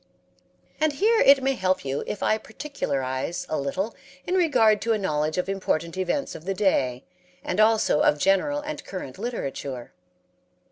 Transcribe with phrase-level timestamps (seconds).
[0.79, 3.93] And here it may help you if I particularize a little
[4.25, 7.03] in regard to a knowledge of important events of the day
[7.43, 9.93] and also of general and current literature.